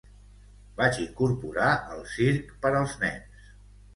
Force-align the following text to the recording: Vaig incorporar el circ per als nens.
Vaig 0.79 0.95
incorporar 1.01 1.69
el 1.95 2.01
circ 2.13 2.49
per 2.65 2.75
als 2.79 2.97
nens. 3.03 3.47